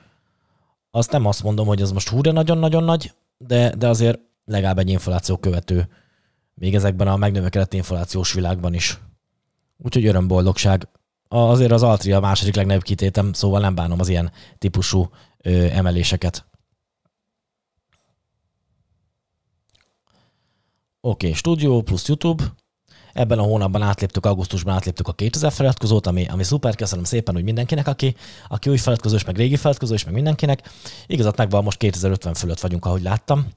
azt 0.92 1.12
nem 1.12 1.26
azt 1.26 1.44
mondom, 1.44 1.68
hogy 1.68 1.82
ez 1.82 1.92
most 1.92 2.10
hú, 2.10 2.22
nagyon-nagyon 2.22 2.84
nagy, 2.84 3.14
de, 3.38 3.76
de 3.76 3.88
azért 3.88 4.20
legalább 4.46 4.78
egy 4.78 4.90
infláció 4.90 5.38
követő, 5.38 5.90
még 6.54 6.76
ezekben 6.76 7.08
a 7.08 7.18
megnövekedett 7.18 7.74
inflációs 7.74 8.34
világban 8.34 8.74
is. 8.74 9.00
Úgyhogy 9.78 10.06
örömboldogság. 10.06 10.88
Azért 11.28 11.72
az 11.72 11.84
Altria 11.84 12.18
a 12.18 12.20
második 12.20 12.56
legnagyobb 12.56 12.82
kitétem, 12.82 13.34
szóval 13.34 13.60
nem 13.60 13.76
bánom 13.76 14.00
az 14.00 14.08
ilyen 14.08 14.32
típusú 14.58 15.10
ö, 15.38 15.50
emeléseket. 15.66 16.46
Oké, 21.02 21.26
okay, 21.26 21.34
stúdió 21.34 21.82
plusz 21.82 22.08
YouTube. 22.08 22.44
Ebben 23.18 23.40
a 23.40 23.42
hónapban 23.42 23.82
átléptük, 23.82 24.26
augusztusban 24.26 24.74
átléptük 24.74 25.08
a 25.08 25.14
2000 25.14 25.52
feliratkozót, 25.52 26.08
ami, 26.08 26.26
ami 26.28 26.44
szuper, 26.44 26.76
köszönöm 26.76 27.04
szépen, 27.04 27.34
hogy 27.34 27.44
mindenkinek, 27.44 27.88
aki, 27.88 28.16
aki 28.48 28.70
új 28.70 28.78
feliratkozó, 28.78 29.16
és 29.16 29.26
meg 29.26 29.36
régi 29.36 29.56
feliratkozó, 29.56 29.94
és 29.94 30.06
meg 30.06 30.14
mindenkinek. 30.14 30.70
Igazat 31.08 31.38
megvan, 31.38 31.64
most 31.64 31.78
2050 31.78 32.34
fölött 32.34 32.60
vagyunk, 32.60 32.86
ahogy 32.86 33.02
láttam 33.02 33.48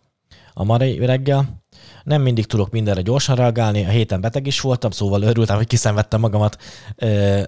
a 0.54 0.64
ma 0.64 0.76
reggel. 0.76 1.62
Nem 2.04 2.22
mindig 2.22 2.46
tudok 2.46 2.70
mindenre 2.70 3.00
gyorsan 3.00 3.36
reagálni, 3.36 3.84
a 3.84 3.88
héten 3.88 4.20
beteg 4.20 4.46
is 4.46 4.60
voltam, 4.60 4.90
szóval 4.90 5.22
örültem, 5.22 5.56
hogy 5.56 5.66
kiszenvedtem 5.66 6.20
magamat. 6.20 6.56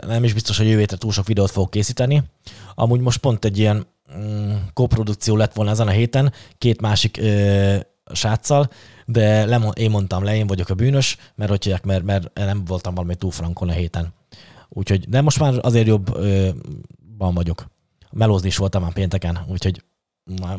Nem 0.07 0.25
is 0.25 0.33
biztos, 0.33 0.57
hogy 0.57 0.67
jövő 0.67 0.79
hétre 0.79 0.97
túl 0.97 1.13
sok 1.13 1.27
videót 1.27 1.51
fogok 1.51 1.71
készíteni. 1.71 2.23
Amúgy 2.75 3.01
most 3.01 3.19
pont 3.19 3.45
egy 3.45 3.59
ilyen 3.59 3.87
mm, 4.19 4.55
koprodukció 4.73 5.37
lett 5.37 5.53
volna 5.53 5.71
ezen 5.71 5.87
a 5.89 5.91
héten, 5.91 6.33
két 6.59 6.81
másik 6.81 7.17
ö, 7.17 7.77
sáccal, 8.13 8.71
de 9.13 9.47
lemon, 9.47 9.73
én 9.77 9.91
mondtam 9.91 10.25
le, 10.25 10.37
én 10.37 10.47
vagyok 10.47 10.69
a 10.69 10.75
bűnös, 10.75 11.17
mert 11.35 11.51
hogy 11.51 11.81
mert, 11.85 12.05
mert 12.05 12.35
nem 12.35 12.65
voltam 12.65 12.95
valami 12.95 13.15
túl 13.15 13.31
frankon 13.31 13.69
a 13.69 13.73
héten. 13.73 14.15
Úgyhogy, 14.69 15.09
de 15.09 15.21
most 15.21 15.39
már 15.39 15.59
azért 15.61 15.87
jobban 15.87 17.35
vagyok. 17.35 17.67
Melózni 18.11 18.49
is 18.49 18.57
voltam 18.57 18.83
már 18.83 18.93
pénteken, 18.93 19.39
úgyhogy 19.49 19.85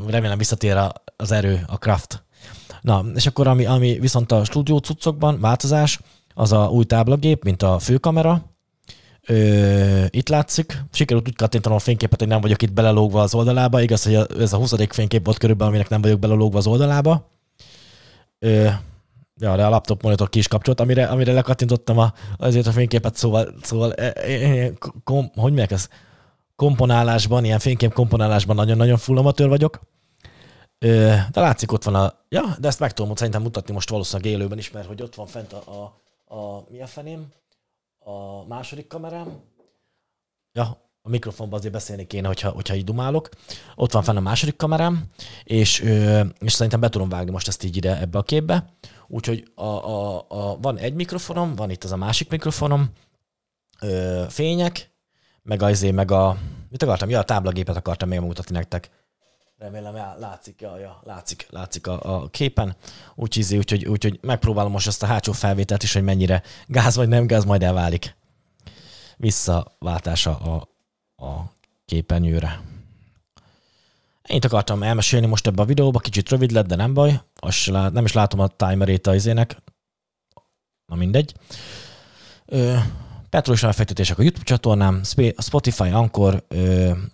remélem 0.07 0.37
visszatér 0.37 0.77
az 1.15 1.31
erő, 1.31 1.63
a 1.67 1.75
craft. 1.75 2.23
Na, 2.81 3.05
és 3.15 3.25
akkor 3.25 3.47
ami, 3.47 3.65
ami 3.65 3.99
viszont 3.99 4.31
a 4.31 4.43
stúdió 4.43 4.77
cuccokban 4.77 5.39
változás, 5.39 5.99
az 6.33 6.51
a 6.51 6.69
új 6.69 6.83
táblagép, 6.83 7.43
mint 7.43 7.63
a 7.63 7.79
főkamera. 7.79 8.51
Ö, 9.27 10.05
itt 10.09 10.29
látszik, 10.29 10.83
sikerült 10.91 11.27
úgy 11.27 11.35
kattintanom 11.35 11.77
a 11.77 11.81
fényképet, 11.81 12.19
hogy 12.19 12.27
nem 12.27 12.41
vagyok 12.41 12.61
itt 12.61 12.73
belelógva 12.73 13.21
az 13.21 13.33
oldalába. 13.33 13.81
Igaz, 13.81 14.03
hogy 14.03 14.39
ez 14.39 14.53
a 14.53 14.57
20. 14.57 14.73
fénykép 14.89 15.25
volt 15.25 15.37
körülbelül, 15.37 15.73
aminek 15.73 15.89
nem 15.89 16.01
vagyok 16.01 16.19
belelógva 16.19 16.57
az 16.57 16.67
oldalába. 16.67 17.31
Ö, 18.43 18.69
ja, 19.35 19.55
de 19.55 19.65
a 19.65 19.69
laptop 19.69 20.01
monitor 20.01 20.29
ki 20.29 20.39
is 20.39 20.47
kapcsolt, 20.47 20.79
amire, 20.79 21.05
amire 21.05 21.33
lekattintottam 21.33 21.97
a, 21.97 22.13
azért 22.37 22.67
a 22.67 22.71
fényképet, 22.71 23.15
szóval, 23.15 23.53
szóval 23.61 23.93
e, 23.93 24.13
e, 24.15 24.31
e, 24.31 24.71
kom, 25.03 25.25
hogy 25.33 25.33
mondják 25.35 25.71
ez? 25.71 25.87
Komponálásban, 26.55 27.43
ilyen 27.43 27.59
fénykép 27.59 27.93
komponálásban 27.93 28.55
nagyon-nagyon 28.55 28.97
full 28.97 29.17
amatőr 29.17 29.47
vagyok. 29.49 29.79
Ö, 30.79 31.15
de 31.31 31.41
látszik, 31.41 31.71
ott 31.71 31.83
van 31.83 31.95
a... 31.95 32.13
Ja, 32.29 32.55
de 32.59 32.67
ezt 32.67 32.79
meg 32.79 32.93
tudom 32.93 33.15
szerintem 33.15 33.41
mutatni 33.41 33.73
most 33.73 33.89
valószínűleg 33.89 34.31
élőben 34.31 34.57
is, 34.57 34.71
mert 34.71 34.87
hogy 34.87 35.01
ott 35.01 35.15
van 35.15 35.27
fent 35.27 35.53
a, 35.53 35.63
a, 35.71 36.35
a 36.35 36.63
mi 36.69 36.81
a 36.81 36.87
feném? 36.87 37.27
A 37.99 38.45
második 38.47 38.87
kamerám. 38.87 39.41
Ja, 40.51 40.82
a 41.05 41.09
mikrofonban 41.09 41.59
azért 41.59 41.73
beszélni 41.73 42.07
kéne, 42.07 42.27
hogyha, 42.27 42.49
hogyha 42.49 42.75
így 42.75 42.83
dumálok. 42.83 43.29
Ott 43.75 43.91
van 43.91 44.03
fenn 44.03 44.17
a 44.17 44.19
második 44.19 44.55
kamerám, 44.55 45.03
és, 45.43 45.79
és 46.39 46.53
szerintem 46.53 46.79
be 46.79 46.89
tudom 46.89 47.09
vágni 47.09 47.31
most 47.31 47.47
ezt 47.47 47.63
így 47.63 47.77
ide 47.77 47.99
ebbe 47.99 48.17
a 48.17 48.23
képbe. 48.23 48.65
Úgyhogy 49.07 49.51
a, 49.55 49.63
a, 49.63 50.25
a, 50.27 50.57
van 50.61 50.77
egy 50.77 50.93
mikrofonom, 50.93 51.55
van 51.55 51.69
itt 51.69 51.83
az 51.83 51.91
a 51.91 51.95
másik 51.95 52.29
mikrofonom, 52.29 52.89
ö, 53.81 54.23
fények, 54.29 54.91
meg 55.41 55.61
az 55.61 55.81
meg 55.81 56.11
a... 56.11 56.37
Mit 56.69 56.83
akartam? 56.83 57.09
Ja, 57.09 57.19
a 57.19 57.23
táblagépet 57.23 57.75
akartam 57.75 58.09
még 58.09 58.19
mutatni 58.19 58.55
nektek. 58.55 58.89
Remélem 59.57 59.95
látszik, 60.19 60.61
ja, 60.61 60.77
ja, 60.79 61.01
látszik, 61.03 61.47
látszik 61.49 61.87
a, 61.87 61.99
a 62.15 62.27
képen. 62.27 62.75
Úgyhogy, 63.15 63.57
úgyhogy, 63.57 63.85
úgyhogy 63.85 64.19
megpróbálom 64.21 64.71
most 64.71 64.87
ezt 64.87 65.03
a 65.03 65.05
hátsó 65.05 65.31
felvételt 65.31 65.83
is, 65.83 65.93
hogy 65.93 66.03
mennyire 66.03 66.41
gáz 66.67 66.95
vagy 66.95 67.07
nem 67.07 67.27
gáz, 67.27 67.45
majd 67.45 67.63
elválik. 67.63 68.15
Visszaváltása 69.17 70.37
a 70.37 70.71
képernyőre. 71.85 72.61
Ennyit 74.21 74.45
akartam 74.45 74.83
elmesélni 74.83 75.25
most 75.25 75.47
ebbe 75.47 75.61
a 75.61 75.65
videóba, 75.65 75.99
kicsit 75.99 76.29
rövid 76.29 76.51
lett, 76.51 76.67
de 76.67 76.75
nem 76.75 76.93
baj. 76.93 77.21
Azt 77.35 77.71
nem 77.71 78.05
is 78.05 78.13
látom 78.13 78.39
a 78.39 78.47
timerét 78.47 79.07
a 79.07 79.15
izének. 79.15 79.57
Na 80.85 80.95
mindegy. 80.95 81.33
Petrolus 83.29 83.61
befektetések 83.61 84.19
a 84.19 84.21
YouTube 84.21 84.45
csatornám, 84.45 85.01
Spotify, 85.37 85.89
Anchor, 85.89 86.43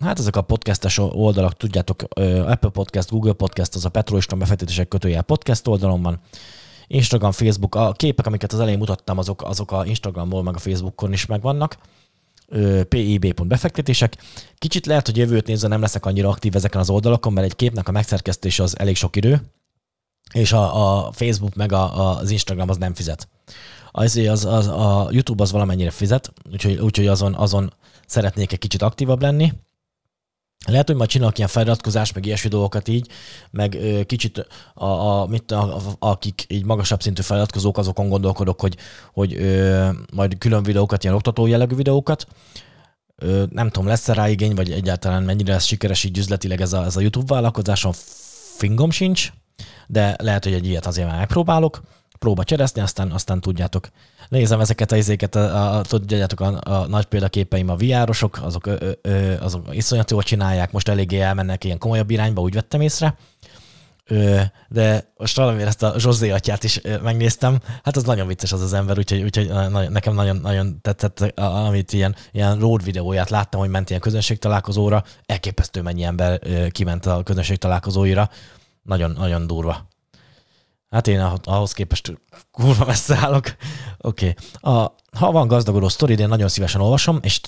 hát 0.00 0.18
ezek 0.18 0.36
a 0.36 0.42
podcastes 0.42 0.98
oldalak, 0.98 1.56
tudjátok, 1.56 2.02
Apple 2.46 2.70
Podcast, 2.70 3.10
Google 3.10 3.32
Podcast, 3.32 3.74
az 3.74 3.84
a 3.84 3.88
Petrolus 3.88 4.26
befektetések 4.26 4.88
kötője 4.88 5.22
podcast 5.22 5.66
oldalon 5.66 6.02
van. 6.02 6.20
Instagram, 6.86 7.32
Facebook, 7.32 7.74
a 7.74 7.92
képek, 7.92 8.26
amiket 8.26 8.52
az 8.52 8.60
elején 8.60 8.78
mutattam, 8.78 9.18
azok, 9.18 9.42
azok 9.42 9.72
a 9.72 9.86
Instagramból, 9.86 10.42
meg 10.42 10.54
a 10.54 10.58
Facebookon 10.58 11.12
is 11.12 11.26
megvannak. 11.26 11.76
PIB.befektetések. 12.88 14.16
Kicsit 14.58 14.86
lehet, 14.86 15.06
hogy 15.06 15.16
jövőt 15.16 15.46
nézve 15.46 15.68
nem 15.68 15.80
leszek 15.80 16.06
annyira 16.06 16.28
aktív 16.28 16.56
ezeken 16.56 16.80
az 16.80 16.90
oldalakon, 16.90 17.32
mert 17.32 17.46
egy 17.46 17.56
képnek 17.56 17.88
a 17.88 17.92
megszerkesztése 17.92 18.62
az 18.62 18.78
elég 18.78 18.96
sok 18.96 19.16
idő, 19.16 19.40
és 20.32 20.52
a, 20.52 21.04
a 21.06 21.12
Facebook 21.12 21.54
meg 21.54 21.72
a, 21.72 22.16
az 22.16 22.30
Instagram 22.30 22.68
az 22.68 22.76
nem 22.76 22.94
fizet. 22.94 23.28
Az, 23.90 24.16
az, 24.16 24.44
az, 24.44 24.66
a 24.66 25.08
YouTube 25.10 25.42
az 25.42 25.52
valamennyire 25.52 25.90
fizet, 25.90 26.32
úgyhogy, 26.52 26.78
úgyhogy 26.78 27.06
azon, 27.06 27.34
azon 27.34 27.72
szeretnék 28.06 28.52
egy 28.52 28.58
kicsit 28.58 28.82
aktívabb 28.82 29.22
lenni. 29.22 29.52
Lehet, 30.66 30.86
hogy 30.86 30.96
majd 30.96 31.08
csinálok 31.08 31.36
ilyen 31.36 31.48
feliratkozást, 31.48 32.14
meg 32.14 32.26
ilyesmi 32.26 32.48
dolgokat 32.48 32.88
így, 32.88 33.08
meg 33.50 33.74
ö, 33.74 34.02
kicsit, 34.02 34.46
a, 34.74 34.84
a, 34.84 35.26
mit, 35.26 35.50
a, 35.50 35.76
a, 35.76 35.80
akik 35.98 36.44
így 36.48 36.64
magasabb 36.64 37.02
szintű 37.02 37.22
feliratkozók, 37.22 37.78
azokon 37.78 38.08
gondolkodok, 38.08 38.60
hogy, 38.60 38.76
hogy 39.12 39.34
ö, 39.34 39.88
majd 40.12 40.38
külön 40.38 40.62
videókat, 40.62 41.02
ilyen 41.02 41.16
oktató 41.16 41.46
jellegű 41.46 41.74
videókat. 41.74 42.26
Ö, 43.16 43.44
nem 43.50 43.70
tudom, 43.70 43.88
lesz-e 43.88 44.12
rá 44.12 44.28
igény, 44.28 44.54
vagy 44.54 44.70
egyáltalán 44.70 45.22
mennyire 45.22 45.52
lesz 45.52 45.64
sikeres 45.64 46.04
így 46.04 46.18
üzletileg 46.18 46.60
ez 46.60 46.72
a, 46.72 46.84
ez 46.84 46.96
a 46.96 47.00
YouTube 47.00 47.34
vállalkozáson, 47.34 47.92
fingom 48.56 48.90
sincs, 48.90 49.32
de 49.86 50.16
lehet, 50.18 50.44
hogy 50.44 50.52
egy 50.52 50.66
ilyet 50.66 50.86
azért 50.86 51.08
már 51.08 51.18
megpróbálok 51.18 51.82
próba 52.20 52.44
csereszni, 52.44 52.80
aztán, 52.80 53.10
aztán 53.10 53.40
tudjátok. 53.40 53.88
Nézem 54.28 54.60
ezeket 54.60 54.92
a 54.92 54.96
izéket, 54.96 55.34
a, 55.34 55.76
a, 55.76 55.82
tudjátok, 55.82 56.40
a, 56.40 56.60
a 56.60 56.86
nagy 56.86 57.04
példaképeim 57.04 57.68
a 57.68 57.76
VR-osok, 57.76 58.40
azok, 58.42 58.66
ö, 58.66 58.90
ö, 59.02 59.34
azok 59.40 59.66
iszonyat 59.70 60.10
jól 60.10 60.22
csinálják, 60.22 60.72
most 60.72 60.88
eléggé 60.88 61.20
elmennek 61.20 61.64
ilyen 61.64 61.78
komolyabb 61.78 62.10
irányba, 62.10 62.40
úgy 62.40 62.54
vettem 62.54 62.80
észre. 62.80 63.16
Ö, 64.06 64.40
de 64.68 65.12
most 65.16 65.36
valamiért 65.36 65.68
ezt 65.68 65.82
a 65.82 65.94
Zsozé 65.98 66.30
atyát 66.30 66.64
is 66.64 66.80
megnéztem, 67.02 67.58
hát 67.82 67.96
az 67.96 68.02
nagyon 68.02 68.26
vicces 68.26 68.52
az 68.52 68.62
az 68.62 68.72
ember, 68.72 68.98
úgyhogy, 68.98 69.22
úgyhogy 69.22 69.50
nekem 69.88 70.14
nagyon, 70.14 70.36
nagyon 70.36 70.80
tetszett, 70.80 71.20
amit 71.38 71.92
ilyen, 71.92 72.16
ilyen 72.32 72.58
road 72.58 72.84
videóját 72.84 73.30
láttam, 73.30 73.60
hogy 73.60 73.70
ment 73.70 73.88
ilyen 73.88 74.00
közönségtalálkozóra, 74.00 75.04
elképesztő 75.26 75.82
mennyi 75.82 76.02
ember 76.02 76.40
kiment 76.70 77.06
a 77.06 77.22
közönségtalálkozóira, 77.22 78.30
nagyon, 78.82 79.10
nagyon 79.10 79.46
durva. 79.46 79.88
Hát 80.90 81.06
én 81.08 81.20
ahhoz 81.42 81.72
képest 81.72 82.20
kurva 82.50 82.84
messze 82.84 83.16
állok. 83.16 83.56
Oké. 83.98 84.34
Okay. 84.60 84.86
Ha 85.12 85.32
van 85.32 85.48
gazdagodó 85.48 85.88
sztori, 85.88 86.18
én 86.18 86.28
nagyon 86.28 86.48
szívesen 86.48 86.80
olvasom, 86.80 87.18
és 87.22 87.40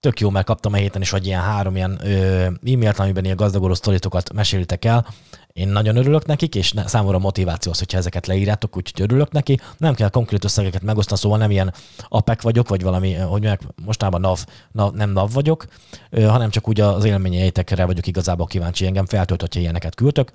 tök 0.00 0.20
jó, 0.20 0.30
mert 0.30 0.46
kaptam 0.46 0.72
a 0.72 0.76
héten 0.76 1.00
is, 1.00 1.10
vagy 1.10 1.26
ilyen 1.26 1.40
három 1.40 1.76
ilyen 1.76 1.98
ö, 2.02 2.44
e-mailt, 2.44 2.98
amiben 2.98 3.24
ilyen 3.24 3.36
gazdagodó 3.36 3.74
sztoritokat 3.74 4.32
meséltek 4.32 4.84
el. 4.84 5.06
Én 5.52 5.68
nagyon 5.68 5.96
örülök 5.96 6.26
nekik, 6.26 6.54
és 6.54 6.72
ne, 6.72 6.86
számomra 6.86 7.18
motiváció 7.18 7.72
az, 7.72 7.78
hogyha 7.78 7.98
ezeket 7.98 8.26
leírjátok, 8.26 8.76
úgyhogy 8.76 9.00
örülök 9.00 9.32
neki. 9.32 9.60
Nem 9.76 9.94
kell 9.94 10.08
konkrét 10.08 10.44
összegeket 10.44 10.82
megosztani, 10.82 11.20
szóval 11.20 11.38
nem 11.38 11.50
ilyen 11.50 11.74
apek 12.08 12.42
vagyok, 12.42 12.68
vagy 12.68 12.82
valami, 12.82 13.14
hogy 13.14 13.42
meg 13.42 13.60
mostában 13.84 14.20
NAV, 14.20 14.44
NAV, 14.72 14.92
nem 14.94 15.10
NAV 15.10 15.32
vagyok, 15.32 15.66
ö, 16.10 16.22
hanem 16.22 16.50
csak 16.50 16.68
úgy 16.68 16.80
az 16.80 17.04
élményeitekre 17.04 17.84
vagyok 17.84 18.06
igazából 18.06 18.46
kíváncsi. 18.46 18.86
Engem 18.86 19.06
feltölt, 19.06 19.40
hogyha 19.40 19.60
ilyeneket 19.60 19.94
küldtök 19.94 20.30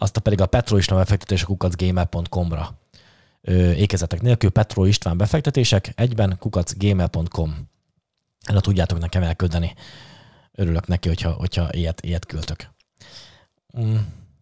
azt 0.00 0.16
a 0.16 0.20
pedig 0.20 0.40
a 0.40 0.46
Petro 0.46 0.76
István 0.76 0.98
befektetések 0.98 1.46
kukacgamer.com-ra 1.46 2.78
ékezetek 3.76 4.20
nélkül 4.20 4.50
Petro 4.50 4.84
István 4.84 5.16
befektetések 5.16 5.92
egyben 5.96 6.36
kukacgamer.com. 6.38 7.68
Erre 8.40 8.60
tudjátok 8.60 8.98
nekem 8.98 9.22
elküldeni. 9.22 9.74
Örülök 10.54 10.86
neki, 10.86 11.08
hogyha, 11.08 11.30
hogyha 11.30 11.68
ilyet, 11.72 12.00
ilyet 12.00 12.26
küldtök. 12.26 12.68
Mm. 13.80 13.96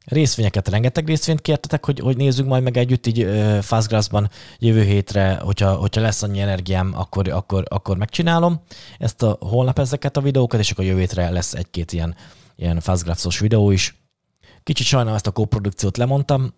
Részvényeket, 0.04 0.68
rengeteg 0.68 1.06
részvényt 1.06 1.40
kértetek, 1.40 1.84
hogy, 1.84 1.98
hogy 1.98 2.16
nézzük 2.16 2.46
majd 2.46 2.62
meg 2.62 2.76
együtt 2.76 3.06
így 3.06 3.22
uh, 3.22 3.58
Fastgrassban 3.58 4.30
jövő 4.58 4.82
hétre, 4.82 5.34
hogyha, 5.34 5.74
hogyha 5.74 6.00
lesz 6.00 6.22
annyi 6.22 6.40
energiám, 6.40 6.92
akkor, 6.94 7.28
akkor, 7.28 7.64
akkor 7.68 7.96
megcsinálom 7.96 8.60
ezt 8.98 9.22
a 9.22 9.36
holnap 9.40 9.78
ezeket 9.78 10.16
a 10.16 10.20
videókat, 10.20 10.60
és 10.60 10.70
akkor 10.70 10.84
jövő 10.84 10.98
hétre 10.98 11.30
lesz 11.30 11.54
egy-két 11.54 11.92
ilyen, 11.92 12.14
ilyen 12.56 12.80
Fastgraphs-os 12.80 13.38
videó 13.38 13.70
is 13.70 14.07
Kicsit 14.68 14.86
sajnálom 14.86 15.14
ezt 15.14 15.26
a 15.26 15.30
kóprodukciót 15.30 15.96
lemondtam, 15.96 16.54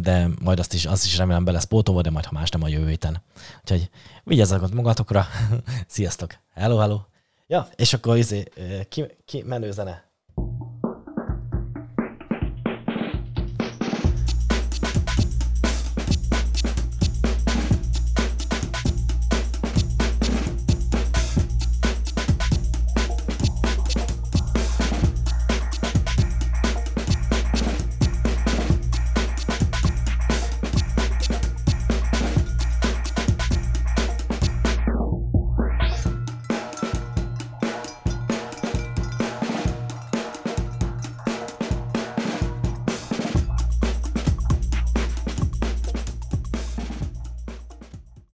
de 0.00 0.28
majd 0.42 0.58
azt 0.58 0.72
is, 0.72 0.86
azt 0.86 1.04
is 1.04 1.16
remélem 1.16 1.44
be 1.44 1.52
lesz 1.52 1.64
pótolva, 1.64 2.00
de 2.00 2.10
majd 2.10 2.24
ha 2.24 2.32
más 2.32 2.50
nem 2.50 2.62
a 2.62 2.68
jövő 2.68 2.88
héten. 2.88 3.22
Úgyhogy 3.60 3.90
vigyázzatok 4.24 4.72
magatokra. 4.72 5.26
Sziasztok. 5.86 6.34
Hello, 6.54 6.76
hello. 6.76 7.00
Ja, 7.46 7.68
és 7.76 7.92
akkor 7.92 8.16
izé, 8.16 8.44
ki, 8.88 9.04
ki 9.24 9.42
menő. 9.42 9.72